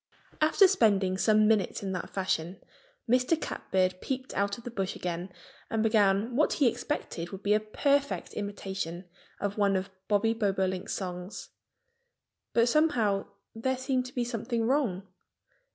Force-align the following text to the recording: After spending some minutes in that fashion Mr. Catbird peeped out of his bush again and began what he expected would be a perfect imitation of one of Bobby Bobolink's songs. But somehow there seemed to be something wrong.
After 0.41 0.67
spending 0.67 1.15
some 1.15 1.47
minutes 1.47 1.83
in 1.83 1.91
that 1.91 2.09
fashion 2.09 2.59
Mr. 3.07 3.39
Catbird 3.39 4.01
peeped 4.01 4.33
out 4.33 4.57
of 4.57 4.63
his 4.63 4.73
bush 4.73 4.95
again 4.95 5.31
and 5.69 5.83
began 5.83 6.35
what 6.35 6.53
he 6.53 6.67
expected 6.67 7.29
would 7.29 7.43
be 7.43 7.53
a 7.53 7.59
perfect 7.59 8.33
imitation 8.33 9.05
of 9.39 9.59
one 9.59 9.75
of 9.75 9.91
Bobby 10.07 10.33
Bobolink's 10.33 10.95
songs. 10.95 11.49
But 12.51 12.67
somehow 12.67 13.27
there 13.53 13.77
seemed 13.77 14.07
to 14.07 14.15
be 14.15 14.23
something 14.23 14.63
wrong. 14.65 15.03